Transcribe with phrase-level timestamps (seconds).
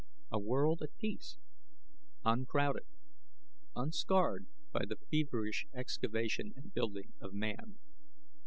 [0.31, 1.37] A world at peace,
[2.25, 2.87] uncrowded,
[3.75, 7.77] unscarred by the feverish excavation and building of man.